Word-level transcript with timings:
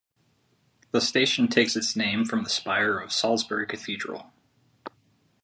The 0.93 0.99
station 0.99 1.47
takes 1.47 1.75
its 1.75 1.95
name 1.95 2.25
from 2.25 2.41
the 2.43 2.49
spire 2.49 2.97
of 2.97 3.13
Salisbury 3.13 3.67
Cathedral. 3.67 4.33